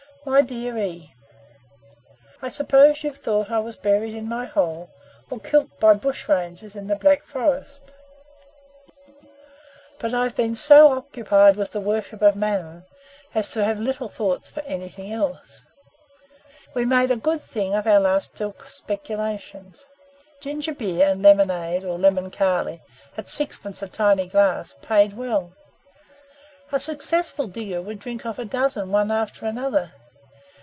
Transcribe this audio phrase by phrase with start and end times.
[0.23, 1.15] "My dear E,
[2.43, 4.91] "I suppose you've thought I was buried in my hole,
[5.31, 7.95] or 'kilt' by bushrangers in the Black Forest;
[9.97, 12.85] but I've been so occupied in the worship of Mammon,
[13.33, 15.65] as to have little thoughts for anything else.
[16.75, 19.87] "We made a good thing of our last two speculations.
[20.39, 22.83] Ginger beer and lemonade, or lemon kali,
[23.17, 25.53] at sixpence a tiny glass, paid well.
[26.71, 29.93] A successful digger would drink off a dozen one after another.